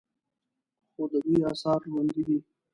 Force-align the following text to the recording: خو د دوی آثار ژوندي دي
خو 0.93 1.03
د 1.11 1.13
دوی 1.25 1.37
آثار 1.51 1.79
ژوندي 1.89 2.21
دي 2.27 2.37